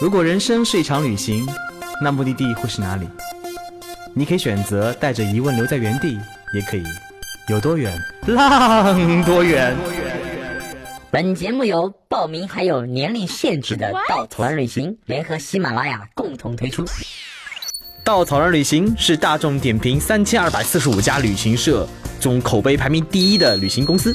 [0.00, 1.44] 如果人生是一场旅行，
[2.00, 3.08] 那目的地会是哪里？
[4.14, 6.16] 你可以选择带着疑问留在原地，
[6.54, 6.84] 也可以
[7.48, 7.92] 有多远
[8.28, 9.76] 浪多远。
[11.10, 16.84] 本节目由报名还有年龄限制的稻草人旅行联合喜马拉雅共同推出。
[18.04, 21.88] 稻草人旅行是大众点评三千二百四十五家旅行社
[22.20, 24.14] 中口碑排名第一的旅行公司，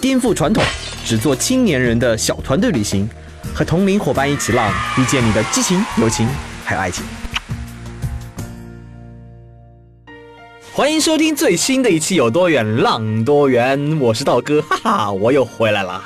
[0.00, 0.62] 颠覆传统，
[1.04, 3.08] 只做青年人的小团队旅行，
[3.54, 6.28] 和同龄伙伴一起浪，遇见你的激情、友情
[6.64, 7.04] 还有爱情。
[10.72, 16.02] 欢迎收听最新的一期《有多远浪多远》，我是道哥， 哈哈，我又回来了。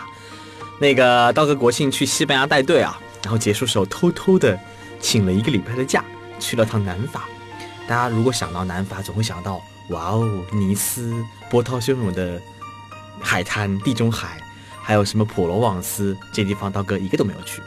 [0.81, 4.59] 那个道哥国庆去西班牙带队啊，然后结束时候偷偷的
[5.01, 6.05] 请了一个礼拜的假，
[6.41, 7.25] 去了趟南法。
[7.87, 11.15] 大家如果想到南法，总会想到哇哦，尼斯
[11.49, 12.43] 波涛汹涌的
[13.21, 14.39] 海滩、地中海，
[14.87, 17.61] 还有什么普罗旺斯这地方，刀哥一个都没有去。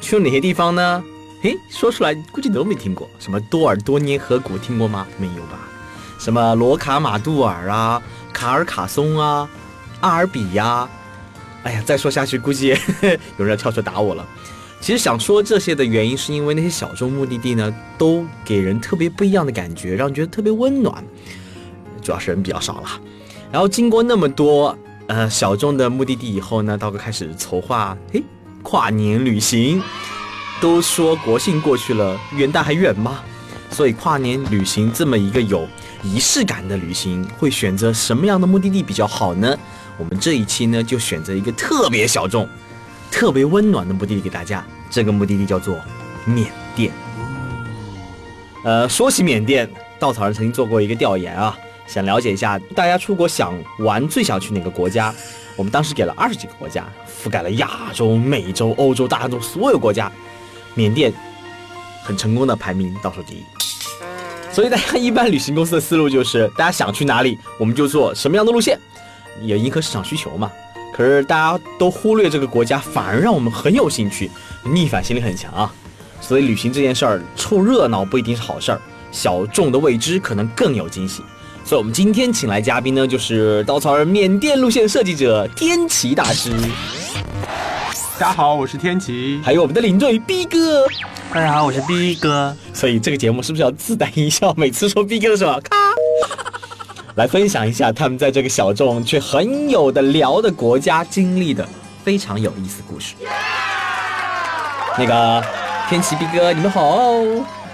[0.00, 1.04] 去了哪些地方呢？
[1.40, 3.08] 嘿，说出来估计都没听过。
[3.20, 5.06] 什么多尔多涅河谷听过吗？
[5.16, 5.60] 没有吧？
[6.18, 9.48] 什么罗卡马杜尔啊，卡尔卡松啊，
[10.00, 10.88] 阿尔比呀，
[11.62, 12.76] 哎呀，再说下去估计
[13.38, 14.26] 有人要跳出来打我了。
[14.80, 21.04] 其实想说这些的原因，是因为那些小众目的地呢，都给人特别不一样的感觉，让人觉得特别温暖。
[22.02, 23.00] 主要是人比较少了。
[23.52, 24.76] 然后经过那么多
[25.10, 28.22] 呃小众的目的地以后呢，刀哥开始筹划，嘿，
[28.62, 29.82] 跨年旅行。
[30.60, 33.20] 都说国庆过去了，元旦还远吗？
[33.70, 35.66] 所以跨年旅行这么一个有
[36.04, 39.58] 仪式感的旅行，会选择什么样的目的地比较好呢？
[39.98, 42.48] 我们这一期呢，就选择一个特别小众、
[43.10, 44.64] 特别温暖的目的地给大家。
[44.90, 45.76] 这个目的地叫做
[46.24, 46.92] 缅甸。
[48.62, 51.56] 呃，说起缅甸，稻草人曾经做过一个调研啊，
[51.92, 55.12] 想了解一下大家出国想玩最想去哪个国家。
[55.56, 56.86] 我们当时给了二十几个国家，
[57.22, 60.10] 覆盖了亚洲、美洲、欧洲、大洲所有国家，
[60.74, 61.12] 缅甸
[62.04, 63.42] 很成功的排名倒数第一。
[64.52, 68.78] 所以大家一般旅行公司的思路就是，大家想去哪里，我们就做什么样的路线，
[69.42, 70.50] 也迎合市场需求嘛。
[70.94, 74.30] 可是大家都忽略这个国家，反而让我们很有兴趣，
[74.64, 75.74] 逆反心理很强啊。
[76.20, 81.22] 所以旅行这件事儿，凑热闹不一定是好事儿，小众的未知可能更有惊喜。
[81.70, 86.50] 所以我们今天请来嘉宾呢，就是稻草人缅甸路线设计者天奇大师，
[88.18, 89.40] 大家好，我是天奇。
[89.40, 90.84] 还有我们的领队 B 哥。
[91.32, 92.56] 大家好，我是 B 哥。
[92.74, 94.52] 所以这个节目是不是要自带音效？
[94.56, 95.76] 每次说 B 哥的时候，咔，
[97.14, 101.64] 来分享一下他们在这个小众却很有的聊的国家经历的
[102.02, 103.14] 非常有意思故事。
[104.98, 105.40] 那个
[105.90, 107.08] 天奇 B 哥，你们好。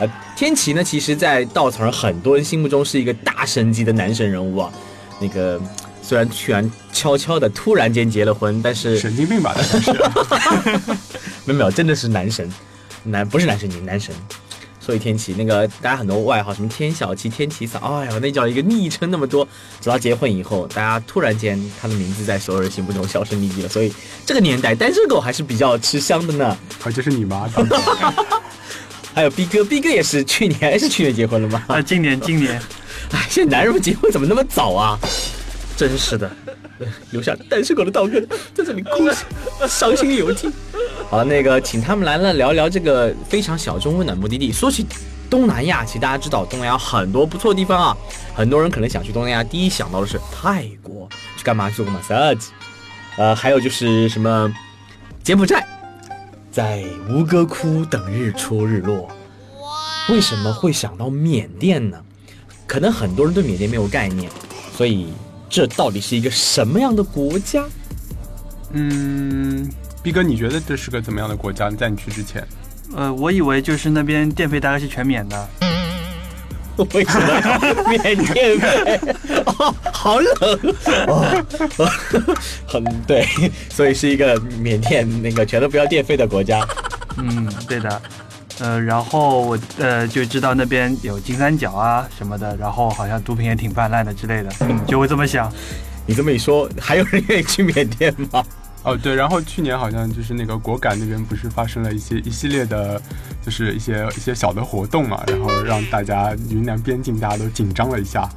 [0.01, 4.73] 呃，天奇呢，其实，在稻草人很多人心目中是一个大神级的男神人物啊。
[5.21, 5.61] 那个
[6.01, 9.55] 虽然居然悄悄的突然间结了婚，但是神经病吧？
[9.55, 9.93] 那是。
[11.45, 12.51] 没有没有，真的是男神。
[13.03, 14.15] 男不是男神，你男神。
[14.87, 19.45] 所以天奇那个大家很多外号，什么天小七、天奇嫂，哎呀，那叫一个昵称那么多。
[19.81, 23.69] 直到结婚以后，大家突然间他的名字在所有人心目中销声匿迹了。
[23.69, 23.93] 所以
[24.25, 26.57] 这个年代单身狗还是比较吃香的呢。
[26.85, 27.51] 而且是你妈。
[29.13, 31.65] 还有 B 哥，B 哥也是去年还是去年结婚了吗？
[31.67, 32.61] 啊，今年今年。
[33.11, 34.97] 哎，现在男人们结婚怎么那么早啊？
[35.77, 36.31] 真是的，
[37.11, 38.21] 留下单身狗的道哥
[38.55, 39.09] 在这里哭，
[39.69, 40.51] 伤心流涕。
[41.11, 44.51] 好了，那个请他们来了聊聊这个非常小众温暖目的地。
[44.51, 44.87] 说起
[45.29, 47.97] 东南亚，其实大家知道东南亚很多不错的地方啊，
[48.35, 51.69] 很多人可能想去东南亚，第一想到的是泰国，去干嘛？
[51.71, 52.47] 做个 massage。
[53.19, 54.53] 呃，还有就是什么
[55.23, 55.67] 柬埔寨，
[56.51, 59.09] 在吴哥窟等日出日落。
[60.09, 62.01] 为什么会想到缅甸呢？
[62.67, 64.31] 可能很多人对缅甸没有概念，
[64.77, 65.09] 所以
[65.49, 67.65] 这到底是一个什么样的国家？
[68.73, 69.71] 嗯。
[70.03, 71.69] 逼哥，你觉得这是个怎么样的国家？
[71.71, 72.47] 在你去之前，
[72.95, 75.49] 呃，我以为就是那边电费大概是全免的。
[76.95, 79.01] 为什么免电费？
[79.47, 80.35] 哦，好冷
[81.09, 81.45] 哦，
[82.69, 83.27] 很对，
[83.71, 86.65] 所以是一个缅甸那个全都不要电费的国家。
[87.17, 88.03] 嗯，对的。
[88.59, 95.53] 呃，然后我呃就知道那边有金三角啊什么的，然后好像毒品也挺泛滥的之类的， 嗯，就会这么想。
[96.07, 98.45] 你这么一说，还有人愿意去缅甸吗？
[98.85, 103.03] 哦，对，然后去年好像就是那个果敢那边不是发生了一些一系列的，
[103.45, 108.29] 就是一些一些小的活动嘛，然后让大家云南边境大家都紧张了一下。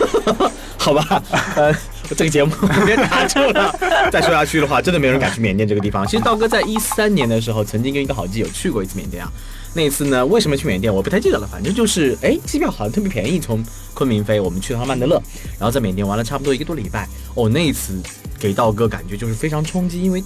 [0.80, 1.22] 好吧，
[1.56, 1.70] 呃，
[2.08, 2.50] 这个节目
[2.86, 3.70] 别打住了，
[4.10, 6.06] 再说下去的话，真的没有人敢去缅甸这个地方。
[6.06, 9.30] 其实道哥在一三年的时候，曾经跟一个好基友去过一次缅甸啊。
[9.74, 13.62] 那一次呢，为什么去缅甸我不太记得了，反正就是哎，机票好像特别便宜，从
[13.92, 15.22] 昆明飞，我们去了趟曼德勒，
[15.58, 17.06] 然后在缅甸玩了差不多一个多礼拜。
[17.34, 18.00] 哦，那一次
[18.38, 20.24] 给道哥感觉就是非常冲击，因为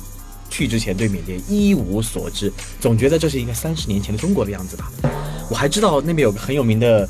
[0.49, 4.89] 去之前对缅甸一无所知，总觉得这是一个三十年前的中国的样子吧。
[5.51, 7.07] 我还知道那边有个很有名的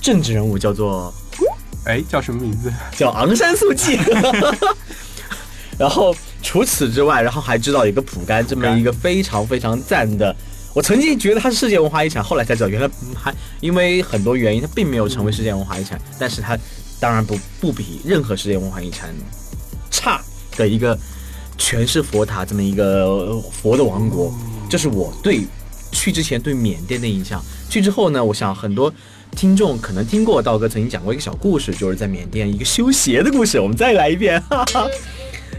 [0.00, 1.12] 政治人物，叫做
[1.84, 2.72] 哎，叫什么名字？
[2.96, 3.98] 叫昂山素季。
[5.78, 10.34] 然后除此之外，然后还知道有个蒲甘这么一个非常非常赞的。
[10.74, 16.00] 我曾经觉得它是世界文化遗产，后来才知道原来还因为很多原因，它并没有成为世界文化遗产。
[16.18, 16.58] 但是它
[17.00, 19.14] 当然不不比任何世界文化遗产
[19.90, 20.20] 差
[20.56, 20.98] 的一个
[21.56, 24.32] 全是佛塔这么一个佛的王国。
[24.68, 25.46] 这是我对
[25.92, 27.42] 去之前对缅甸的印象。
[27.70, 28.92] 去之后呢，我想很多
[29.32, 33.60] 听众可能听过道哥曾经讲过一个小故事，就是在缅甸一个修鞋的故事。
[33.60, 34.40] 我们再来一遍。
[34.42, 34.86] 哈哈。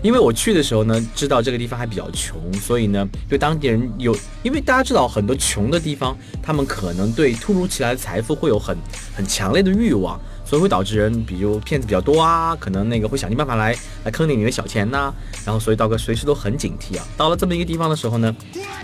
[0.01, 8.77] 因为我去的时候呢，知道这个地方还比较穷，所以呢，对当地人有，因为大家知道很多穷的地方，他们可能对突如其来的财富会有很
[9.13, 13.75] 很强烈的欲望，所以会导致人，比如骗子比较多啊，可能那个会想尽办法来
[14.05, 15.13] 来坑你的小钱呐，
[15.43, 17.05] 然后所以道哥随时都很警惕啊。
[17.17, 18.33] 到了这么一个地方的时候呢，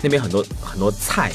[0.02, 1.32] 那边很多很多菜，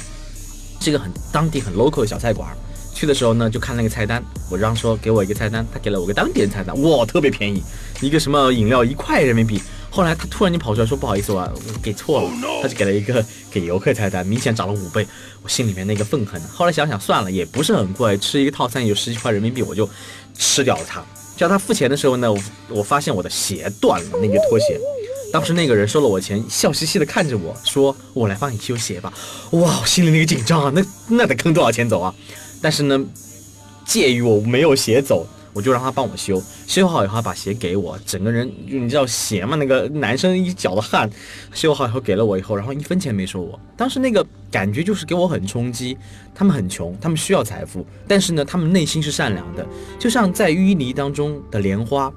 [0.80, 2.56] 这个很当地很 local 的小菜馆。
[3.02, 7.64] 去的时候呢，就看那个菜单，我让说给我一个菜单，他给了我个当地人菜单，哇，特别便宜，
[8.00, 9.60] 一个什么饮料一块人民币。
[9.90, 12.30] 后来他突然间跑出来说不好意思，我我给错了，
[12.62, 15.08] 他就给了一个给游客菜单，明显涨了五倍，
[15.42, 16.40] 我心里面那个愤恨。
[16.44, 19.90] 后来想想算了，也不是很贵，吃一个套餐有十几块人民币，我就
[20.38, 21.04] 吃掉了它。
[21.36, 22.40] 叫他付钱的时候呢，我
[22.70, 24.80] 我发现我的鞋断了，那个拖鞋。
[25.34, 29.12] 当时那个人收了我钱，笑嘻嘻的看着我说：“我来帮你修鞋吧。”
[29.52, 32.14] 哇，我心里那个紧张啊，那那得坑多少钱走啊？
[32.62, 33.04] 但是呢，
[33.86, 36.42] 介于我没有鞋走，我就让他帮我修。
[36.68, 39.58] 修好以后，把鞋给我，整个人你知道鞋嘛？
[39.58, 41.10] 那个男生一脚的汗。
[41.54, 43.60] 修好以后给了我以后，然后一分钱没收我。
[43.76, 45.98] 当时那个感觉就是给我很冲击。
[46.34, 49.68] 他们很穷，他们需要财富，但是呢，他们内心是善良的。
[50.00, 52.12] 就像在淤泥当中的莲花，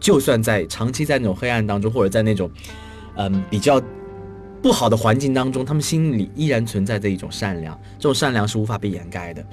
[0.00, 2.50] 就算在长期在那种黑暗当中，或者在那种
[3.16, 3.80] 嗯比较
[4.60, 7.78] 不好的环境当中，他们心里依然存在着一种善良。
[7.96, 9.44] 这种善良是无法被掩盖的。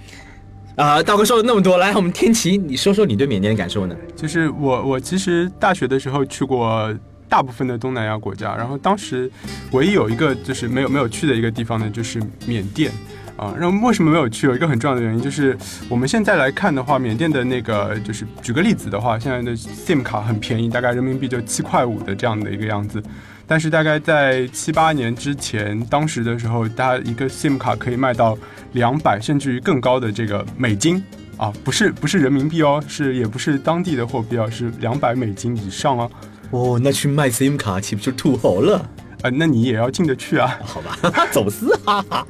[0.78, 3.96] 啊，道哥说了那么多，来，我们天琪，你说说你对缅甸的感受呢？
[4.16, 6.96] 就是我，我其实大学的时候去过
[7.28, 9.30] 大部分的东南亚国家，然后当时
[9.72, 12.92] 唯一有一个就是没有没有去的一个地方呢，就是缅甸
[13.36, 13.56] 啊。
[13.60, 14.46] 然后为什么没有去？
[14.46, 15.58] 有一个很重要的原因就是，
[15.90, 23.02] 我们现在来看的话，缅甸的那个就是举个例子的话，现在的 SIM 卡很便宜，大概人民币就七块五的这样的一个样子。
[23.50, 28.38] 但是大概在七八年之前，当时的时候，大家一个 SIM 卡可以卖到
[28.74, 31.02] 两百甚至于更高的这个美金
[31.38, 36.10] 啊，不是不是人民币哦，是也不是当地的货币哦，是两百美金以上啊。
[36.52, 38.78] 哦，那去卖 SIM 卡岂不就土豪了？
[39.22, 40.60] 啊，那你也要进得去啊？
[40.66, 40.98] 好吧，
[41.32, 42.28] 走私哈哈。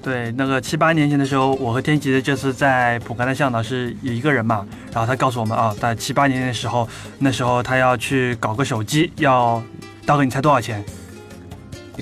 [0.00, 6.88] 对，那个七八年前的时候，我和天吉的这次在普甘的向导是一个人嘛，然后他告诉我们啊，在七八年的时候，
[7.18, 9.60] 那时候他要去搞个手机要。
[10.04, 10.84] 大哥，你猜多少钱？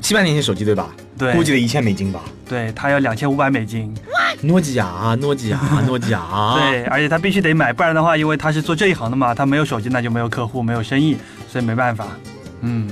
[0.01, 0.91] 七八年前手机对吧？
[1.19, 2.21] 对，估计得一千美金吧。
[2.49, 3.93] 对他要两千五百美金。
[4.43, 6.55] 诺基亚，诺基亚，诺基亚。
[6.57, 11.17] 对，而且他必须得买，不然的话，因为他是做这一行的嘛，他没有手机那就没有客户，没有生意，
[11.49, 12.07] 所以没办法。
[12.61, 12.89] 嗯。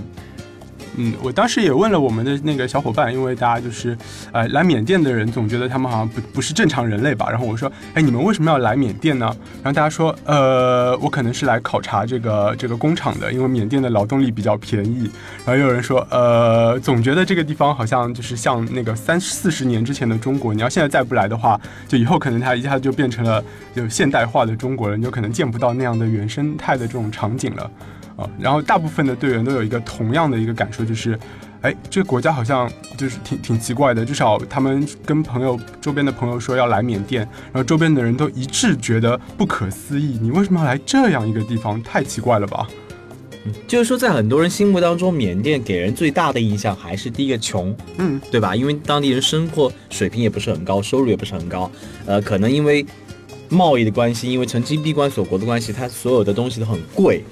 [0.96, 3.96] 嗯，我当时也问了我们的那个小伙伴，因为大家就是，
[4.32, 7.28] 呃，来缅甸的人总觉得他们好像不不是正常人类吧。
[7.30, 9.26] 然后我说，哎，你们为什么要来缅甸呢？
[9.62, 15.10] 然后大家说，呃，我可能是来考察这个这个工厂的，因为缅甸的劳动力比较便宜。
[15.44, 27.70] 然后又有人说，呃，总觉得这个地方好像就是像那个三四十年之前的中国，你要现在再不来的话，就以后可能它一下子就变成了就现代化的中国了，你就可能见不到那样的原生态的这种场景了。
[28.16, 31.18] 啊，然后大部分的队员都有一个同样的一个感受，就是，
[31.60, 34.04] 哎，这个国家好像就是挺挺奇怪的。
[34.04, 40.18] 至少他们跟朋友周边的朋友说要来缅甸，然后周边的人都一致觉得不可思议。
[40.20, 41.82] 你为什么要来这样一个地方？
[41.82, 42.66] 太奇怪了吧？
[43.68, 48.56] 就是说，在很多人心目当中，缅甸给人最大的印象还是第一个穷，嗯，对吧？
[48.56, 51.70] 因为当地人生活水平也不是很高，收入也不是很高，
[52.06, 52.84] 呃，可能因为
[53.48, 57.22] 贸易的关系，因为曾经闭关锁国的关系，它所有的东西都很贵。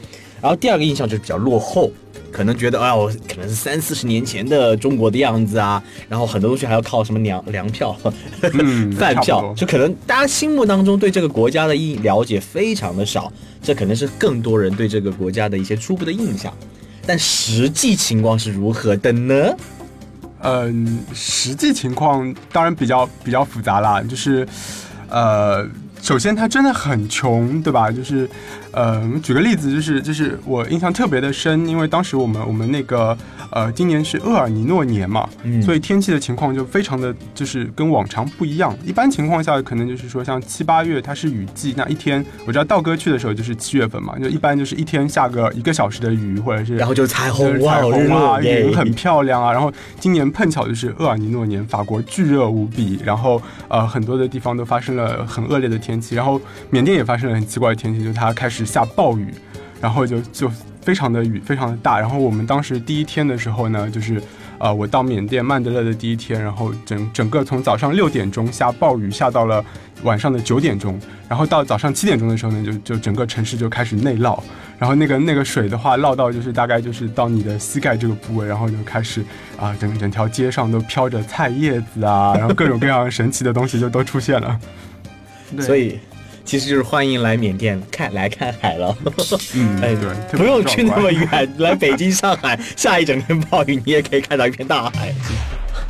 [0.44, 1.90] 然后第二个印象就是比较落后，
[2.30, 7.96] 可能觉得哎，我可能是三四十年前的中国的样子啊，然后很多东西还要靠什么粮粮票、
[8.94, 13.32] 饭票，就可能大家心目当中对这个国家的印了解非常的少，
[13.62, 16.52] 这可能是更多人对这个国家的一些初步的印象。
[17.06, 19.56] 但实际情况是如何的呢？
[20.42, 24.46] 嗯，实际情况当然比较比较复杂啦，就是，
[25.08, 25.66] 呃。
[26.02, 27.90] 首先，他真的很穷，对吧？
[27.90, 28.28] 就是，
[28.74, 33.16] 呃，举个例子，就是就是我印象特别的深，因为当时我们我们那个
[33.50, 38.76] 呃，今年是厄尔尼诺年嘛，嗯所以天气的情况就非常的就是跟往常不一样。
[38.84, 49.52] 一般情况下，可能就是说像七八月它是雨季，那一天我知道道哥去的时候就是七月份嘛，就一般就是一天下个一个小时的雨，或者是然后就彩虹，彩虹啊，云很漂亮啊。
[49.52, 56.40] 然后今年碰巧就是厄尔尼诺年，法国巨热无比，然后呃很多的地方都发生了很恶劣的天气，然后
[56.70, 59.34] 缅甸也发生了很奇怪的天气，就它开始下暴雨，
[59.80, 61.98] 然后就就非常的雨非常的大。
[61.98, 64.22] 然后我们当时第一天的时候呢，就是
[64.58, 69.64] 呃我到缅甸曼德勒的第一天，然后整整个从早上六点钟下暴雨下到了
[70.02, 74.38] 晚上的九点钟，然后到早上七点钟的时候呢，就就整个城市就开始内涝。
[74.76, 79.24] 然后那个那个水的话，涝到就是大概就是到你的膝盖这个部位，然后就开始
[79.56, 84.58] 啊，整整条街上都飘着菜叶子啊，然后各种各样神奇的东西就都出现了。
[85.60, 86.00] 所以
[86.44, 88.96] 其实就是欢迎来缅甸看来看海了。
[89.54, 95.14] 嗯， 哎对，不用去那么远，来北京、上海， 下一整天暴雨，你也可以看到一片大海。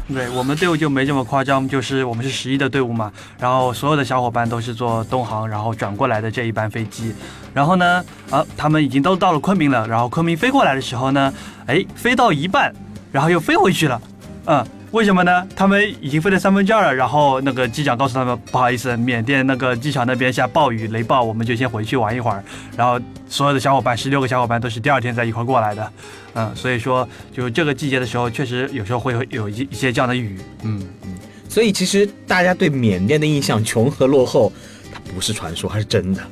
[0.06, 7.14] 对我们队伍就没这么夸张，就是我们是十一的队伍嘛，然后所有的小伙伴都是坐东航，然后转过来的这一班飞机，
[7.54, 11.32] 然后呢，啊，他们已经都到了昆明了，然后昆明飞过来的时候呢，
[11.66, 12.73] 哎，飞到一半，
[13.11, 14.00] 然后又飞回去了，
[14.46, 14.64] 嗯。
[14.94, 15.44] 为什么呢？
[15.56, 22.44] 他们已经飞了三分之二了，然后那个机长告诉他们，不好意思，缅甸那个机场那边下暴雨雷暴，我们就先回去玩一会儿。
[22.76, 22.96] 然后
[23.28, 25.92] 所有的小伙伴，十六个小伙伴都是第二天在一块过来的，
[26.34, 31.14] 嗯，所以说就这个季节的时候，确实有时候会有有一一些这样的雨，嗯嗯，
[31.48, 34.52] 所以其实大家对缅甸的印象穷和落后，
[34.92, 36.22] 它不是传说，它是真的。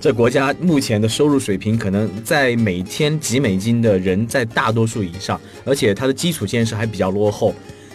[0.00, 7.52] 这国家目前的收入水平可能在每天几美金的人在大多数以上，而且它的基础建设还比较落后。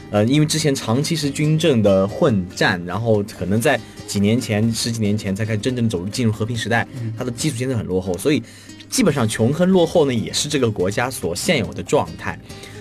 [0.10, 6.88] 呃，因为之前长期是军政的混战，然后可能在几年前、十几年前才开始真正走入进入和平时代，
[7.18, 8.42] 它的基础建设很落后，所以
[8.90, 12.40] 基本上穷和落后呢也是这个国家所现有的状态。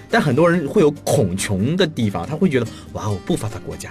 [0.08, 3.90] 但很多人会有恐穷的地方，他会觉得哇我，不发达国家，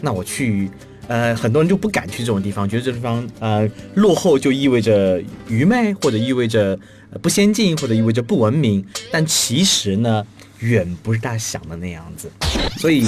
[0.00, 0.70] 那我去，
[1.08, 6.78] 呃，很多人就不敢去这种地方，觉得这地方呃落后就意味着愚昧，或者意味着
[7.10, 8.86] 呃不先进，或者意味着不文明。
[9.10, 10.24] 但其实呢，
[10.66, 12.30] 远不是大家想的那样子。
[12.76, 13.06] 所以，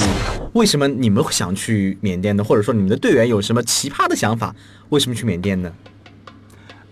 [0.54, 2.44] 为什么你们会想去缅甸呢？
[2.44, 4.54] 或者说你们的队员有什么奇葩的想法？
[4.88, 5.72] 为什么去缅甸呢？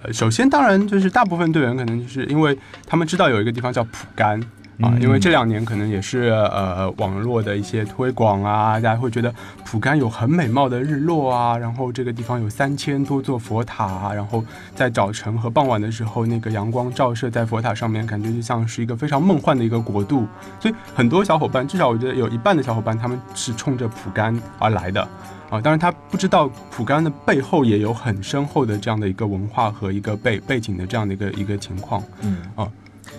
[0.03, 2.57] 呃，首先当然就是大部分队员可能就是因为
[2.87, 4.41] 他们知道有一个地方叫蒲甘。
[4.81, 20.27] 啊，因为这两年可能也是呃网络的一些推广啊，大家会觉得蒲甘有很美貌的日落啊，然后这个地方有三千多座佛塔啊，然后在早晨和傍晚的时候，那个阳光照射在佛塔上面，感觉就像是一个非常梦幻的一个国度。
[20.61, 25.01] 所以很多小伙伴，至少我觉得有一半的小伙伴，他们是冲着蒲甘而来的。
[25.49, 32.03] 啊，当然他不知道蒲甘的背后也有很深厚的这样的一个文化和一个背背景的这样的一个一个情况。
[32.23, 32.69] 嗯啊，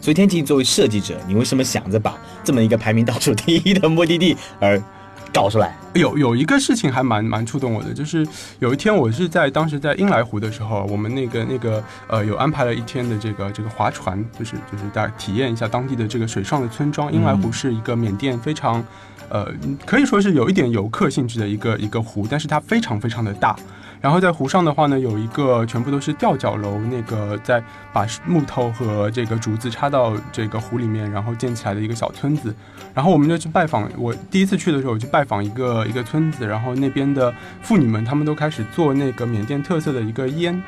[0.01, 4.81] 所以天琪作为设计者，你为什么想着把这么一个排名倒数第一的目的地而
[5.33, 5.77] 搞出来？
[5.93, 8.25] 有有一个事情还蛮蛮触动我的，就是
[8.59, 17.11] 有一天我是在当时在英莱湖的时候，我们那个那个呃有安排了一天的这个这个划船，就是就是大家体验一下当地的这个水上的村庄。
[17.11, 18.83] 英莱湖是一个缅甸非常
[19.29, 19.51] 呃
[19.85, 23.55] 可以说是有一点游客性质的一个一个湖，但是它非常非常的大。
[23.99, 32.53] 然后在湖上的话呢，有一个全部都是吊脚楼，那个在把木头和这个竹子插到这个湖里面，然后建起来的一个小村子。
[32.93, 40.61] 然后我们就去拜访，我第一次去的时候，我去拜访一个一个村子，然后那边的妇女们，她们都开始做那个缅甸特色的一个烟。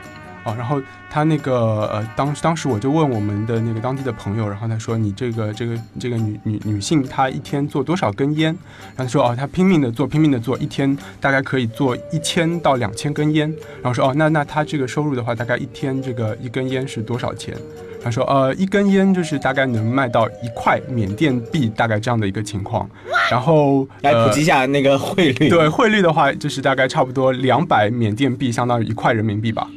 [0.43, 8.55] 啊，然后他那个呃，当当时我就问我们的那个当地的朋友，然后他说你这个这个这个女女女性她一天做多少根烟？
[8.95, 13.49] 然后他说哦，她拼命的做，拼命的做，一天大概可以做一千到两千根烟。
[13.81, 17.55] 然后说哦，那那她这个收入的话，大概一天这个一根烟是多少钱？
[18.01, 22.89] 他说呃，一根烟就是大概能卖到一块缅甸币，大概这样的一个情况。
[23.29, 25.49] 然后来呃普及一下那个汇率。
[25.49, 29.67] 对汇率的话，就是大概差不多两百缅甸币，相当于一块人民币吧。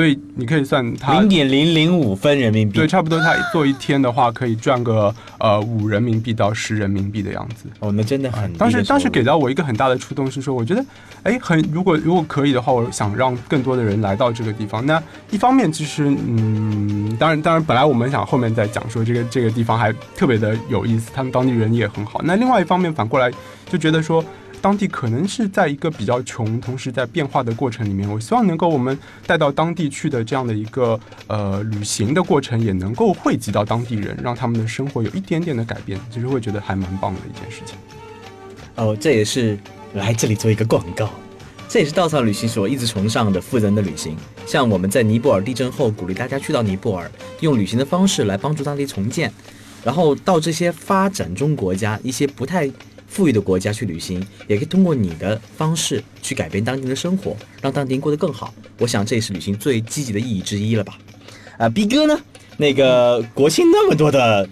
[0.00, 2.78] 所以你可以算它零点零零五分人民币。
[2.78, 7.68] 对，差不多他做一天的话，可以赚个呃五人民币到十人民币的样子。
[7.80, 10.82] 哦，那真的很当时当时给到我一个很大的触动是说，我觉得，
[11.22, 14.86] 哎，很如果如果可以的话，我想让更多的人来到这个地方。
[14.86, 22.22] 那一方面，其实嗯，当然当然，本来我们想后面再讲说这个这个地方还特别的有意思，他们当地人也很好。
[22.24, 23.30] 那另外一方面，反过来
[23.70, 24.24] 就觉得说。
[24.60, 37.76] 当地可能是在一个比较穷，同时在变化的过程里面，我希望能够我们带到当地去的这样的一个呃旅行的过程，也能够惠及到当地人，让他们的生活有一点点的改变，其实会觉得还蛮棒的一件事情。
[38.76, 39.58] 哦，这也是
[39.94, 41.08] 来这里做一个广告。
[41.68, 44.16] 这也是稻草旅行所一直崇尚的富人的旅行。
[44.44, 47.08] 像我们在尼泊尔地震后，鼓励大家去到尼泊尔，
[47.40, 49.32] 用旅行的方式来帮助当地重建。
[49.84, 52.70] 然后到这些发展中国家、一些不太
[53.10, 58.54] 富裕的国家去旅行，也可以通过你的方式去改变当地的生活，让当地人过得更好。
[58.78, 60.96] 我想这也是旅行最积极的意义之一了吧？
[61.58, 62.18] 啊，B 哥呢？
[62.56, 64.48] 那个国庆那么多的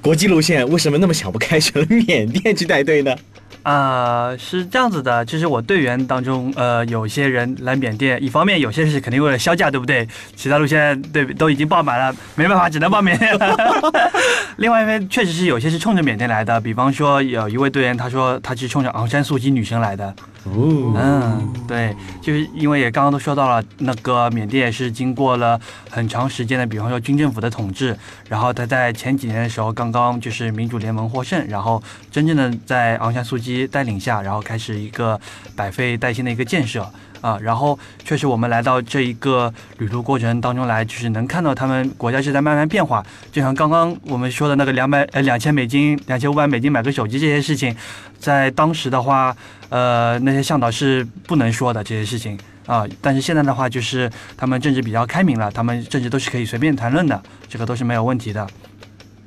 [0.00, 3.14] 国际路线，为什么那么想不开 选了缅甸去带队呢？
[3.62, 10.06] 啊，是这样子的，就是我队员当中，呃，有些人来缅甸，一方面有些是肯定为了销假，对不对？
[10.34, 13.56] 其他路线对都已经爆满了，没办法，只能报缅甸了。
[14.58, 20.14] 另外一边确实是有些是冲着缅甸来的，比方说有一位队员，他说他是冲着昂山素姬女神来的。
[20.44, 27.96] 哦，嗯，对，就是因为也刚刚都说到了，那个缅甸也是经过了很长时间的，比方说军政府的统治，
[28.28, 31.80] 然后他在前几年的时候刚刚就是民主联盟获胜，然后
[32.10, 35.20] 真正的在昂山素姬带领下，然后开始一个
[35.54, 36.90] 百废待兴的一个建设。
[37.22, 43.02] 啊，然后确实我们来到这一个旅途过程当中来，就是能看到他们国家是在慢慢变化，
[43.32, 47.74] 就像刚刚我们说的那个两百呃两千美金、两千五百美金买个手机这些事情，
[48.18, 49.34] 在当时的话。
[49.72, 58.46] 呃，那些向导是不能说的这些事情啊，但是现在的话，就是他们政治比较开明了，他们政治都是可以随便谈论的，这个都是没有问题的。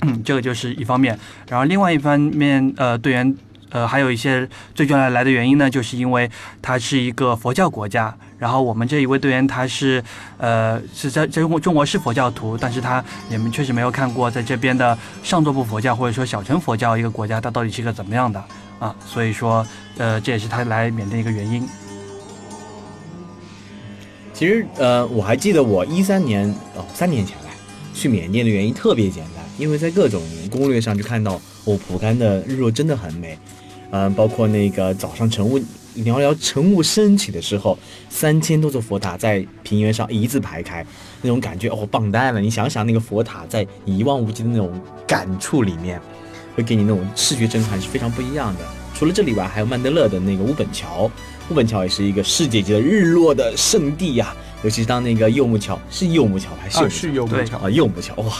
[0.04, 1.18] 嗯，这个就是一方面，
[1.50, 3.36] 然后另外一方面，呃，队员，
[3.76, 10.02] 呃，还有一些最重要来的原因呢，就是因为它是一个佛教国家，然后我们这一位队员他是，
[10.38, 18.42] 呃，是在在中国中国是佛教徒，但是他你们确实没有看过在这边的上座部佛教或者说小乘佛教一个国家，它到底是个怎么样的。
[18.80, 19.68] 啊，所以说，
[19.98, 21.68] 呃，这也是他来缅甸一个原因。
[24.32, 27.52] 其实，呃，我还记得我一三年哦，三年前来
[27.94, 33.40] 去缅甸的原因特别简单，因为在各种攻略上就看到哦，蒲甘的日落真的很美，
[33.96, 35.58] 嗯，包括那个早上晨雾
[35.96, 37.78] 寥寥晨雾升起的时候，
[38.10, 40.86] 三千多座佛塔在平原上一字排开，
[41.22, 42.42] 那种感觉哦，棒呆了！
[42.42, 44.70] 你想想那个佛塔在一望无际的那种
[45.08, 45.98] 感触里面。
[46.56, 48.62] 会给你那种视觉震撼是非常不一样的。
[48.94, 51.12] 除了这里外，还有曼德勒的那个乌本桥，
[51.50, 54.34] 乌本桥也是一个世界级的日落的圣地呀。
[54.64, 56.90] 尤其是当那个柚木桥是柚木桥还是？
[56.90, 58.34] 是柚木桥啊，柚木桥哇！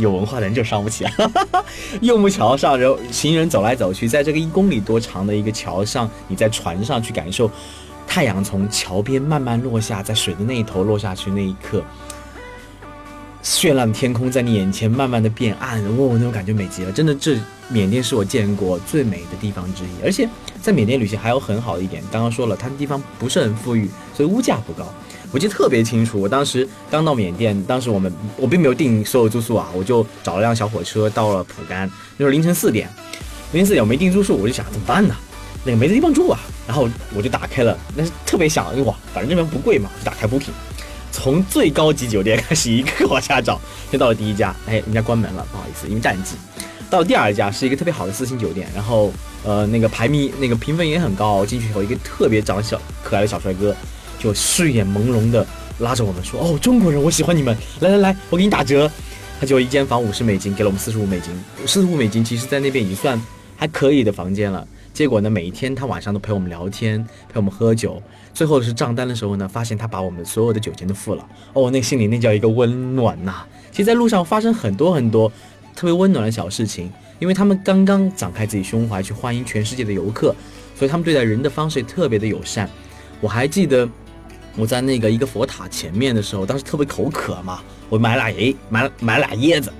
[0.00, 1.12] 有文化的人就伤不起啊。
[2.00, 7.50] 柚木桥上，然后行人走来走去，在这个一公里多长的一个桥上，你在船上去感受
[8.06, 11.84] 太阳从桥边慢慢落下，在水的那一头落下去那一刻。
[13.42, 16.92] 绚烂的天空在你眼前慢慢的变暗，哇，那种感觉美极了！
[16.92, 17.38] 真的，这
[17.70, 20.04] 缅甸是我见过最美的地方之一。
[20.04, 20.28] 而且
[20.60, 24.86] 在缅甸旅行还有很好的一点，刚刚说了，它的地方不是很富裕，所以物价不高。
[25.32, 32.88] 我记得特别清楚，我当时刚到缅甸，当时我们我并没有订所有住宿啊，我就找了辆小火车到了蒲甘，那时候凌晨四点，
[33.52, 35.14] 凌晨四点我没订住宿，我就想怎么办呢？
[35.64, 40.50] 那个没地方住啊，然后我就打开了，那是特别想哇，反正这边不贵嘛，就打开 Booking。
[41.12, 46.36] 从最高级酒店 开始一个个往下找，先到了第一家，哎，人家关门了，不好意思，因为淡季。
[46.88, 49.12] 到了第二家是一个特别好的四星酒店，然后
[49.44, 51.44] 呃那个排名那个评分也很高。
[51.46, 53.74] 进去以后，一个特别长小可爱的小帅哥，
[54.20, 55.44] 就睡眼朦胧的
[55.78, 58.88] 拉着我们说：“哦，中国人，我喜欢你们，来来来，我给你打折。”
[59.40, 61.32] 他就一间房五十美金，给了我们四十五美金。
[61.66, 63.18] 四十五美金其实在那边已经算
[63.56, 64.68] 还可以的房间了。
[64.92, 67.02] 结果呢，每一天他晚上都陪我们聊天，
[67.32, 68.02] 陪我们喝酒。
[68.34, 71.26] 最后是账单的时候呢，发现他把我们所有的酒钱都付了。
[71.54, 73.46] 哦，那心里那叫一个温暖呐！
[73.70, 75.32] 其实，在路上发生很多很多
[75.74, 80.34] 特别温暖的小事情，因为他们刚刚展开自己胸怀去欢迎全世界的游客，
[80.76, 82.68] 所以他们对待人的方式也特别的友善。
[83.20, 83.88] 我还记得
[84.56, 89.72] 我在那个一个佛塔前面的时候，当时特别口渴嘛，我买俩诶，买买俩椰子，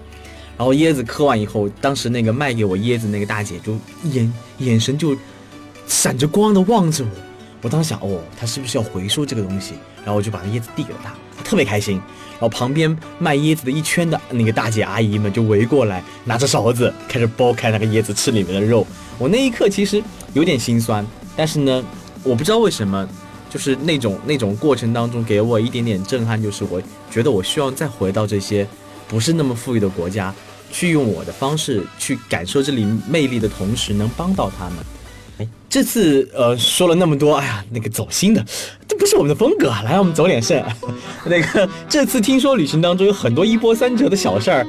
[0.56, 5.16] 然后椰子嗑完以后，当时那个卖给我椰子那个大姐就眼眼神就
[5.86, 7.10] 闪着光的望着我。
[7.62, 9.74] 我当时想，哦，他是不是要回收这个东西？
[9.98, 12.00] 然后我就把那椰子递给了他，他特别开心。
[12.32, 18.86] 然后旁边卖椰子的一圈的那个大姐阿姨们就围过来，拿着勺子开始剥开那个椰子吃里面的肉。
[19.18, 20.02] 我那一刻其实
[20.32, 21.06] 有点心酸，
[21.36, 21.84] 但是呢，
[22.22, 23.06] 我不知道为什么，
[23.50, 28.66] 就是那种那种过程当中给我一点点震撼，就是我觉得我需要再回到这些
[29.08, 30.32] 不是那么富裕的国家，
[30.70, 35.48] 去用我的方式去感受这里魅力的同时，能帮到他们。
[35.70, 38.44] 这次呃说了那么多，哎呀，那个走心的，
[38.86, 39.68] 这不是我们的风格。
[39.84, 40.62] 来，我们走点肾。
[41.24, 44.66] 那个这次听说旅行当中有很多一波三折的小事儿，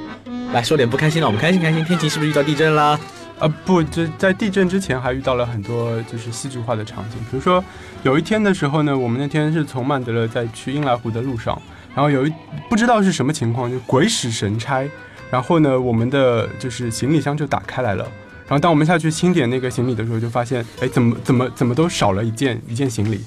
[0.54, 1.28] 来说点不开心的。
[1.28, 1.84] 我们开心开心。
[1.86, 3.00] 天晴是不是遇到地震了？
[3.42, 7.18] 啊，不，这在地震之前还遇到了很多就是戏剧化的场景。
[7.22, 7.64] 比如说
[8.04, 11.60] 有一天的时候呢，我们那天是从曼德勒在去英莱湖的路上，
[11.96, 12.32] 然后有一
[12.70, 14.88] 不知道是什么情况，就鬼使神差，
[15.32, 18.04] 然后呢我们的就是行李箱就打开来了。
[18.48, 23.22] 然后当我们下去清点那个行李的时候，就发现，哎，怎么怎么怎么都少了一件一件行李。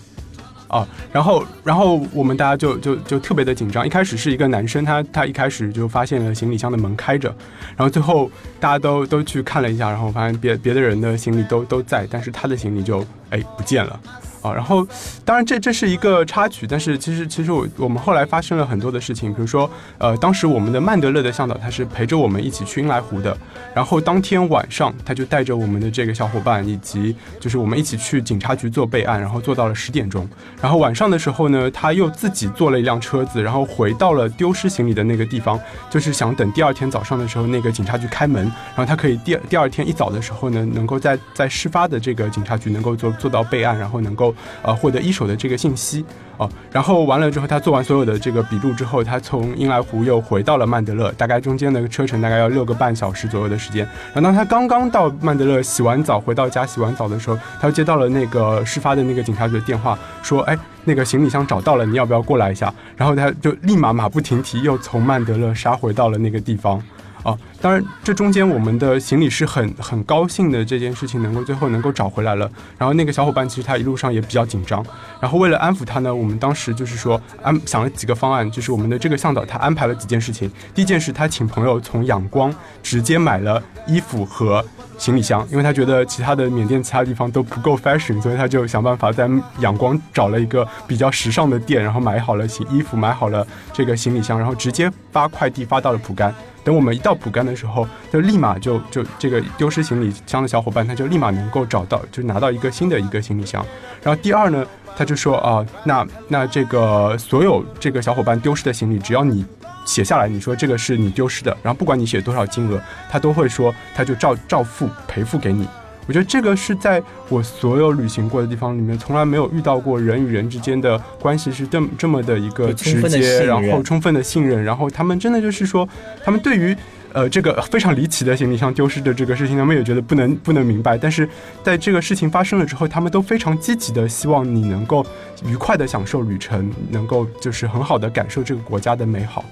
[0.74, 3.86] 啊，然后，然后我们大家就就就特别的紧张。
[3.86, 7.28] 一开始是一个男生，他他一开始就发现了行李箱的门开着，
[7.76, 14.00] 然后最后大家都都去看了一下，然后发现别别的人的行李都都在，但是他的行李就哎不见了。
[14.44, 14.86] 啊，然后，
[15.24, 23.34] 当然这这是一个插曲，但是其实其实我我们后来发生了很多的事情，比如说，呃，当时我们的曼德勒的向导他是陪着我们一起去英莱湖的，
[23.74, 30.28] 然后当天晚上他就带着我们的这个小伙伴以及就是我们一起去警察局做备案，然后做到了十点钟，
[30.60, 44.33] 然后晚上的时候呢，他又自己坐了一辆车子，然后回到了丢失行李的那个地方，就是想等第二天早上的时候那个警察局开门，然后他可以第第二天一早的时候呢，能够在在事发的这个警察局能够做做到备案，然后能够。
[44.62, 46.04] 呃，获得一手的这个信息
[46.36, 53.86] 哦，然后完了之后，他做完所有的这个笔录之后，他从英莱湖又回到了曼德勒，大概中间的车程大概要六个半小时左右的时间。
[54.12, 62.72] 然后当他刚刚到曼德勒洗完澡回到家洗完澡的时候，他又接到了那个事发的那个警察局的电话，说，哎，那个行李箱找到了，你要不要过来一下？
[62.96, 66.82] 然后他就立马马不停蹄又从曼德勒杀回到了那个地方。
[67.24, 72.48] 啊，当然，这中间我们的行李是很很高兴的，这件事情能够最后能够找回来了。
[72.76, 74.84] 然后那个小伙伴其实他一路上也比较紧张。
[75.18, 80.52] 然后为了安抚他呢，我们当时就是说安想了几个方案，就是我们的这个向导他安排了几件事情。
[80.74, 84.62] 第一件事，他请朋友从仰光直接买了衣服和
[84.98, 89.26] 行李箱，因为他觉得其他的缅甸其他地方都不够 fashion，所以他就想办法在
[89.60, 96.34] 仰光找了一个比较时尚的店，然后买好了行衣服，买好了这个行李箱，然后直接发快递发到了蒲甘。
[96.64, 103.64] 等我们一到蒲甘的时候，就立马就就这个丢失行李箱的小伙伴，他就立马能够找到，就拿到一个新的一个行李箱。
[104.02, 109.44] 然后第二呢，他就说啊，那那这个所有这个小伙伴丢失的行李，只要你
[109.84, 115.68] 写下来，你说这个是你丢失的，然后不管你写多少金额，他都会说，他就照照付赔付给你。
[116.06, 125.88] 我觉得这个是在我所有旅行过的地方里面，从来没有遇到过人与人之间的关系是这么这么的一个直接，然后充分的信任，然后他们真的就是说，
[126.22, 126.76] 他们对于
[127.12, 131.28] 呃这个非常离奇的行李箱丢失的这个事情，他们也觉得不能不能明白，但是
[131.62, 135.04] 在这个事情发生了之后，他们都非常积极的希望你能够
[135.44, 139.44] 愉快的享受旅程，能够就是很好的感受这个国家的美好。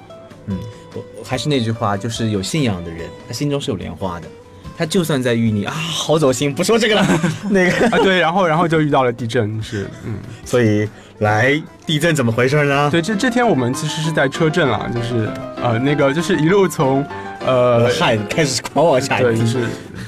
[0.46, 0.58] 嗯，
[0.94, 4.26] 我还是那句话，就是有信仰的人，他心中是有莲花的。
[4.76, 7.06] 他就算在淤泥啊，好走心，不说这个了。
[7.50, 7.86] 那个。
[7.88, 12.88] 啊，对，然后然后就遇到了地震，是嗯，所以来地震怎么回事呢？
[12.90, 15.28] 对，这这天我们其实是在车震了，就是
[15.62, 17.04] 呃那个就是一路从
[17.44, 19.60] 呃汗开始狂往下对，就是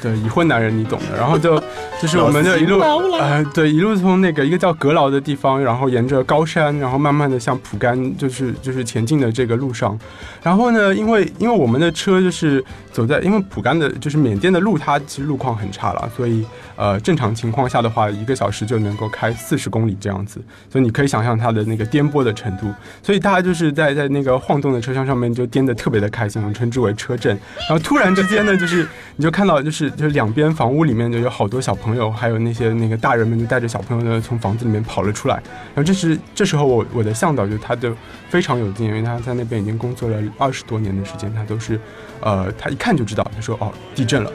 [0.02, 1.62] 对已婚男人你懂的，然后就
[2.00, 9.98] 就是我们就一路呃对一路从那个一个叫阁劳的地方，然后沿着高山，然后慢慢的向蒲甘就是就是前进的这个路上，
[10.42, 27.36] 然后呢，因为因为我们的车就是走在因为蒲甘的就是缅甸的路，它其实路况很差了，所以呃正常情况下的话，一个小时就能够开四十公里这样子，所以你可以想象它的那个颠簸的程度，所以大家就是在在那个晃动的车厢上面就颠得特别的开心，我们称之为车震。
[27.68, 35.34] 然后突然之间呢，就是你就看到就是就是两边房屋里面就有好多小朋友，还有那些那个大人们就带着小朋友呢从房子里面跑了出来。
[35.74, 37.92] 然后这是这时候我我的向导就他就
[38.28, 41.78] 非常有经验，因为他在那边已经工作了二十多年的时间，他都是
[42.20, 44.30] 呃他一开看就知道，他说哦地震了。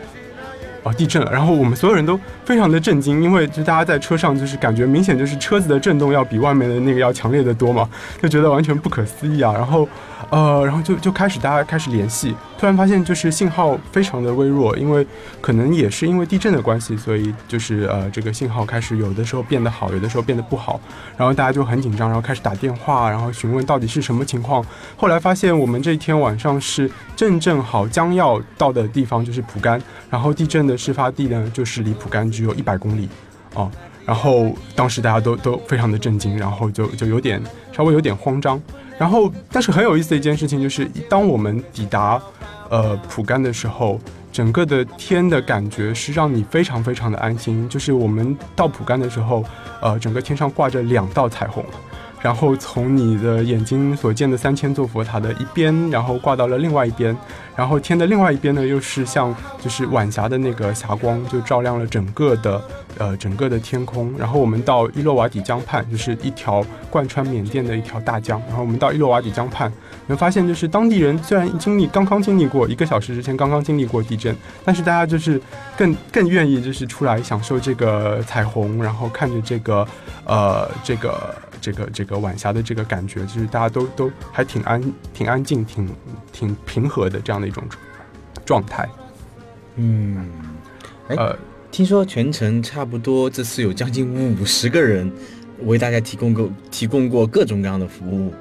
[0.93, 1.32] 地震了！
[1.32, 7.89] 然后我们所有人都非常的震惊，因为就大家在车上就是感觉明显就是车子的震动要比外面的那个要强烈的多嘛，
[8.21, 9.52] 就觉得完全不可思议啊。
[9.54, 9.88] 然后，
[10.30, 15.06] 呃，然后就就开始大家开始联系，突然发现就是信号非常的微弱，因为
[15.41, 20.80] 可能也是因为地震的关系，所以就是呃这个信号开始有的时候变得好，有的时候变得不好。
[21.17, 24.63] 然后大家就很紧张，然后开始打电话，然后询问到底是什么情况。
[24.95, 30.60] 后来发现我们这一天晚上是正正好将要到的地方就是蒲甘，然后地震。
[30.60, 33.10] 的事发地呢，就是离蒲甘只有一百公里，
[33.54, 33.70] 哦，
[34.06, 37.39] 然后当时大家都都非常的震惊，然后就就有点
[37.72, 38.60] 稍微有点慌张，
[38.98, 42.20] 然后但是很有意思的一件事情就是，当我们抵达
[42.70, 44.00] 呃蒲甘的时候，
[44.32, 49.44] 整个的天的感觉是让你非常非常的安心，就是我们到蒲甘的时候，
[49.82, 51.63] 呃，整个天上挂着两道彩虹。
[52.21, 57.15] 然后从你的眼睛所见的三千座佛塔的一边，然后挂到了另外一边，
[57.55, 62.62] 然后天的另外一边呢，又是像就是晚霞的那个霞光，就照亮了整个的
[62.97, 64.13] 呃整个的天空。
[64.17, 68.41] 然后我们到伊洛瓦底江畔，就是一条贯穿缅甸的一条大江。
[68.47, 69.71] 然后我们到伊洛瓦底江畔，
[70.08, 75.41] 能发现就是当地人虽然经历刚刚经历过一个小时之前刚刚经历过地震，但是大家就是
[75.77, 79.88] 更更愿意就是出来享受这个彩虹，然后看着这个
[80.25, 81.34] 呃这个。
[81.62, 84.82] 这个这个晚霞的这个感觉，就是大家都都还挺安
[85.13, 85.88] 挺安静、挺
[86.32, 87.63] 挺平和的这样的一种
[88.45, 88.88] 状态。
[89.76, 90.30] 嗯，
[91.08, 91.38] 哎呃，
[91.72, 95.12] 听说全程差不多这次有将近五十个人
[95.65, 98.34] 为大家提供过提供过各种各样的服务。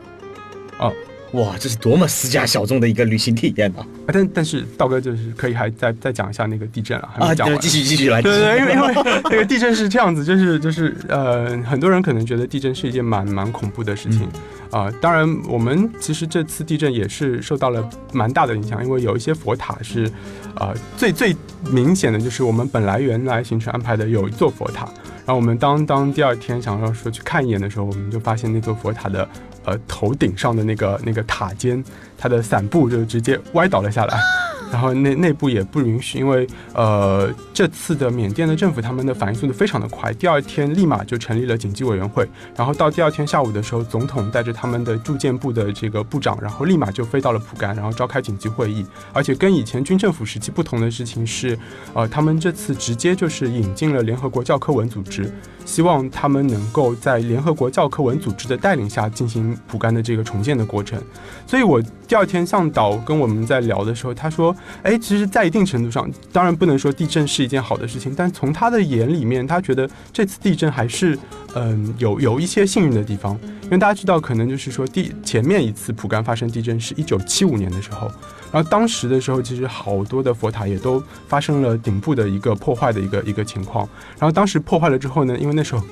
[0.78, 0.92] 哦，
[1.32, 3.80] 哇，这是多么私家小众的一个旅行体验啊！
[4.06, 7.56] 啊但但是道哥就是可以还再再讲一下那个地震啊，还没啊，讲完。
[7.56, 14.28] 对继续继续来，对对对，因为因为那个地震是这样子，就是就是呃，很多人可能觉得地震是一件蛮蛮恐怖的事情
[14.70, 20.10] 啊、当然，我们其实这次地震也是受到了蛮大的影响，因为有一些佛塔是
[20.56, 21.34] 呃最最
[21.70, 24.84] 明显的就是我们本来原来行程安排的有一座佛塔，
[25.24, 29.26] 然后我们当当第二天想要说去看一眼的时候，我们就发现那座佛塔的
[29.68, 31.82] 呃头顶上的那个那个塔尖，
[32.18, 34.18] 它的伞布就直接歪倒了下来。
[34.70, 48.84] 然后内内部也不允许，因为呃这次的缅甸的政府他们的反应速度非常的快，第二天立马就成立了紧急委员会，然后到第二天下午的时候，总统带着他们的住建部的这个部长，然后立马就飞到了蒲甘，然后召开紧急会议。
[49.14, 51.58] 而且跟以前军政府时期不同的事情是，
[51.94, 55.32] 呃，他们这次直接就是引进了联合国教科文组织，
[55.64, 61.02] 希望他们能够在联合国教科文组织的带领下进行蒲甘的这个重建的过程。
[61.46, 71.18] 所以我第二天向导跟我们在聊的时候，他说，哎，其实，在一定程度上，当然不能说地震是一件好的事情，但从他的眼里面，他觉得这次地震还是，
[71.54, 78.10] 嗯，有有一些幸运的地方，因为大家知道，可能就是说地前面一次蒲甘发生地震是一九七五年的时候，
[78.50, 83.86] 然后当时的时候，其实好多的佛塔也都发生了顶部的一个破坏的一个一个情况，
[84.18, 85.82] 然后当时破坏了之后呢，因为那时候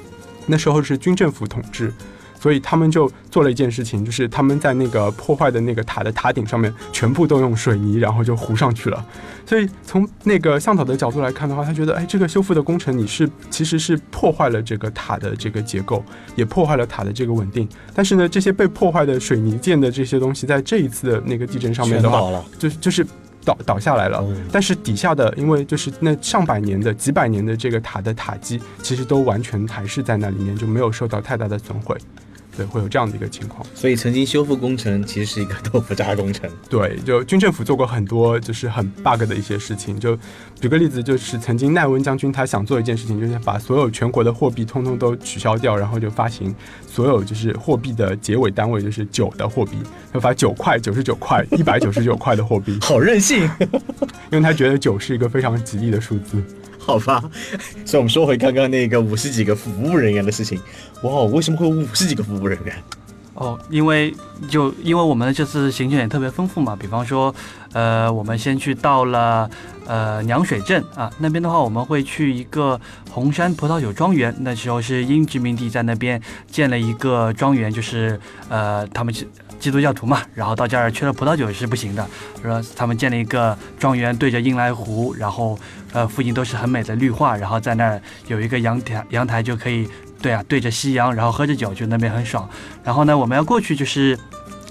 [0.46, 1.92] 那时候是军政府统治。
[2.38, 9.04] 所以他们就做了一件事情，就是他们在那个破坏的那个塔的塔顶上面，全部都用水泥，然后就糊上去了。
[9.44, 17.68] 所以从那个向导的角度来看的话，他觉得，哎，这个修复的工程你是其实是破坏了这个塔的这个结构，也破坏了塔的这个稳定。
[17.94, 22.42] 但是呢，这些被破坏的水泥建的这些东西，在这一次的那个地震上面的话。
[22.58, 23.06] 就就是
[23.44, 24.18] 倒倒下来了。
[24.18, 31.96] 哦但是底下的，因为就是那上百年的、几百年的这个塔的塔基，其实都完全还是在那里面，就没有受到太大的损毁。
[32.56, 33.66] 对，会有这样的一个情况。
[33.74, 36.48] 所以曾经修复工程其实是一个 豆腐渣工程。
[36.68, 39.98] 对，就军政府做过很多就是很 bug 的一些事情。
[39.98, 40.16] 就
[40.60, 46.54] 举个例子，就是曾经奈温将军他想做一件事情，就是把所有全国的货币通通都取消掉，然后就发行
[46.86, 49.76] 所有就是货币的结尾单位就是九的货币，
[50.14, 53.48] 就发九块、九十九块、一百九十九块的货币，好任性，
[54.32, 56.42] 因为他觉得九是一个非常吉利的数字。
[56.86, 57.22] 好吧。
[57.84, 60.60] 所以我们说回刚刚那个五十几个服务人员的事情。
[61.02, 62.74] 哇，为什么会有五十几个服务人员？
[63.34, 64.14] 哦，因为
[64.48, 67.34] 就因为我们的这次行程也特别丰富嘛，比方说，
[67.74, 69.50] 呃，我们先去到了
[69.86, 76.18] 呃凉水镇啊，那边的话我们会去一个红山葡萄酒庄园，那时候是英殖民地在那边
[76.50, 78.18] 建了一个庄园，就是
[78.48, 79.28] 呃他们是
[79.60, 82.08] 基督教徒嘛， 然后到这儿缺了葡萄酒是不行的，
[82.42, 85.58] 说他们建了一个庄园对着英来湖，然后
[85.96, 89.88] 呃附近都是很美的绿化，然后在那儿有一个阳台，阳台就可以。
[90.18, 92.48] 对啊，对着夕阳，然后喝着酒，就那边很爽。
[92.82, 94.18] 然后呢，我们要过去就是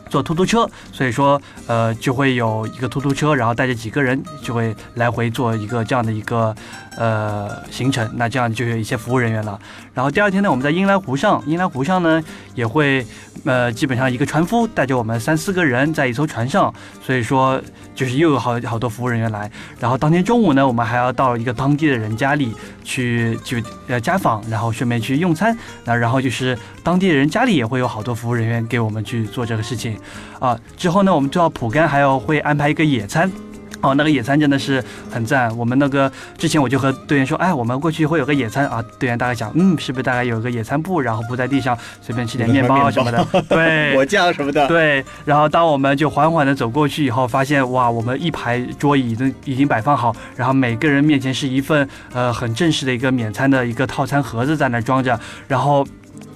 [0.10, 6.56] 坐突突车，所以说呃就会有一个突突车，然后带着几个人就会来回做一个这样的一个
[6.98, 8.10] 呃行程。
[8.16, 9.60] 那这样就有一些服务人员了。
[9.94, 13.06] 然后第二天呢，我们在英莱湖上，英莱湖上呢也会
[13.46, 17.62] 呃基本上一个船夫带着我们三四个人在一艘船上，所以说
[17.94, 19.50] 就是又有好好多服务人员来。
[19.80, 25.58] 然后当天中午呢，我们还要到一个当地的人家里去去呃家访，然后顺便去用餐。
[25.86, 29.95] 那然后就是当地的人家里也会有好多服务人员给我们去做这个事情，
[30.40, 33.32] 啊，之后呢，我们就到蒲甘还要会安排一个野餐。
[33.82, 35.56] 哦，那个野餐真的是很赞。
[35.56, 38.84] 我们那个之前我就和队员说，哎，我们过去会有个野餐啊。
[38.98, 43.24] 队员大概讲，嗯，是不是大概有个野餐布，然后铺在地上，随便吃点面包啊什么的。
[43.48, 44.68] 对， 果酱什么的。
[44.68, 55.86] 对，然后当我们就缓缓的走过去以后，发现哇，我们一排桌椅已经已经摆放好，然后每个人面前是一份呃很正式的一个免餐的一个套餐盒子在那装着，然后。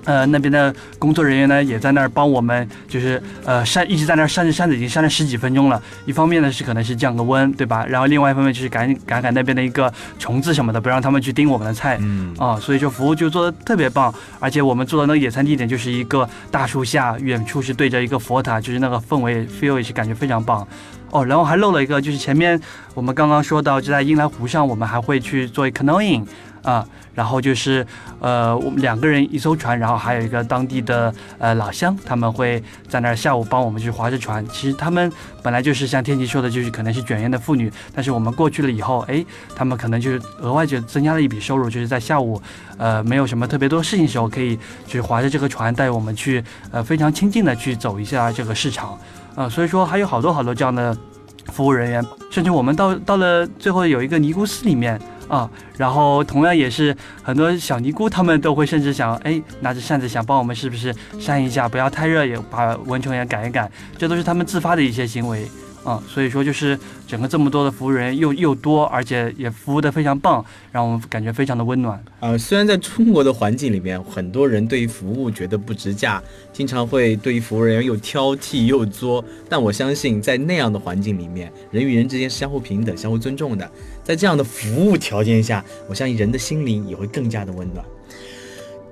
[0.05, 5.79] 呃，那边的工作人员呢，也在那儿帮我们，就是呃扇，一直在那儿扇着扇子，已经扇了十几分钟了。
[6.05, 7.85] 一方面呢是可能是降个温，对吧？
[7.85, 11.97] 然后另外一方面就是赶赶赶那边的一个虫子什么的，不让他们去叮我们的菜。
[12.01, 20.67] 嗯，啊，所以说服务就做的特别棒，而且我们做的那个野餐地点就是一个大树下，远处是对着一个佛塔，就是那个氛围 feel 也是感觉非常棒。
[21.11, 22.59] 哦，然后还漏了一个，就是前面
[22.93, 26.23] 我们刚刚说到，就在英莱湖上，我们还会去做 canoeing
[26.63, 27.85] 啊，然后就是
[28.19, 34.45] 呃，我们两个人一艘船，然后还有一个当地的呃老乡，他们会在那儿下午帮我们去划着船。
[34.49, 42.41] 其实他们本来就是像天琪说的，就是可能是卷烟的妇女，但是我们过去了以后，哎，他们可能就是额外就增加了一笔收入，就是在下午
[42.77, 48.97] 呃没有什么特别多事情的时候，可以去划着这个船带我们去呃非常亲近的去走一下这个市场。
[49.35, 50.97] 啊、所以说还有好多好多这样的
[51.45, 55.49] 服务人员，甚至我们到到了最后有一个尼姑寺里面啊。
[55.77, 65.47] 然后同样也是很多小尼姑，他们都会甚至想，哎，拿着扇子想帮我们是不是扇一下，不要太热，也把蚊虫也赶一赶，这都是他们自发的一些行为。
[65.85, 72.03] 啊，所以说就是整个这么多的服务人又又多，而且也服务的非常棒，让我们感觉非常的温暖。
[72.19, 83.71] 呃，虽然在中国的环境里面，很多人对于服务觉得不值价，经常会对于服务人员又挑剔又作，但我相信在那样的环境里面，人与人之间是相互平等、相互尊重的。
[84.09, 87.85] 在这样的服务条件下，我相信人的心灵也会更加的温暖。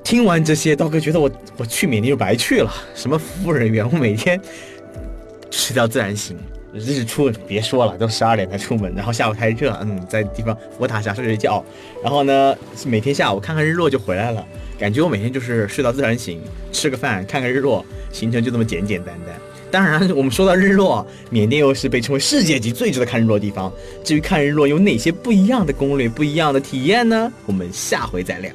[0.04, 1.28] 听完这些，刀哥觉得我
[1.58, 2.72] 我去缅甸就白去了。
[2.94, 4.40] 什么服务人员，我每天
[5.50, 6.38] 睡到自然醒。
[6.72, 11.66] 日出别说了，都十二点才出门，然后下午太热，嗯，在地方佛塔下睡睡觉，
[12.04, 14.46] 然后呢，每天下午看看日落就回来了，
[14.78, 16.40] 感觉我每天就是睡到自然醒，
[16.72, 19.36] 吃个饭，看看日落，行程就这么简简单单。
[19.70, 23.72] 当然，我们说到日落，缅甸又是被称为世界级最值得看日落的地方。
[24.04, 27.32] 至于看日落有哪些不一样的攻略、不一样的体验呢？
[27.46, 28.52] 我们下回再聊。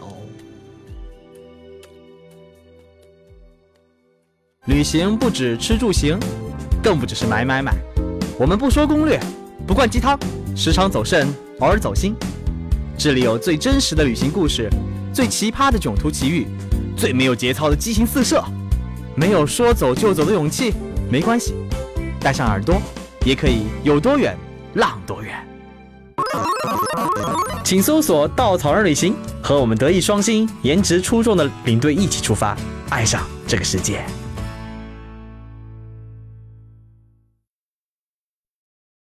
[4.67, 6.19] 旅行不止吃住行，
[6.83, 7.75] 更不只是买买买。
[8.39, 9.21] 我们不说攻略，
[9.67, 10.19] 不灌鸡汤，
[10.57, 12.15] 时常走肾，偶尔走心。
[12.97, 14.71] 这里有最真实的旅行故事，
[15.13, 16.47] 最奇葩的囧途奇遇，
[16.97, 18.43] 最没有节操的激情四射。
[19.15, 20.73] 没有说走就走的勇气，
[21.13, 21.53] 没关系，
[22.21, 22.81] 带上耳朵，
[23.23, 24.35] 也可以有多远
[24.77, 25.47] 浪多远。
[27.63, 32.57] 请搜索“稻草人旅行”，和我们德艺双馨、颜值出众的领队一起出发，
[32.89, 34.03] 爱上这个世界。